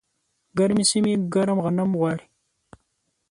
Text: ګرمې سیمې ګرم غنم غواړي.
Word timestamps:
ګرمې 0.57 0.83
سیمې 0.91 1.13
ګرم 1.33 1.57
غنم 1.63 1.89
غواړي. 1.99 2.25